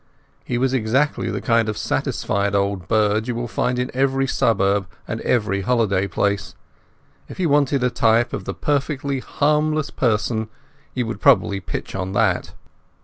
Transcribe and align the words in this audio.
He 0.43 0.57
was 0.57 0.73
exactly 0.73 1.29
the 1.29 1.41
kind 1.41 1.69
of 1.69 1.77
satisfied 1.77 2.55
old 2.55 2.87
bird 2.87 3.27
you 3.27 3.35
will 3.35 3.47
find 3.47 3.77
in 3.77 3.91
every 3.93 4.25
suburb 4.25 4.87
and 5.07 5.21
every 5.21 5.61
holiday 5.61 6.07
place. 6.07 6.55
If 7.29 7.39
you 7.39 7.49
wanted 7.49 7.83
a 7.83 7.91
type 7.91 8.33
of 8.33 8.45
the 8.45 8.55
perfectly 8.55 9.19
harmless 9.19 9.91
person 9.91 10.49
you 10.95 11.05
would 11.05 11.21
probably 11.21 11.59
pitch 11.59 11.93
on 11.93 12.13
that. 12.13 12.55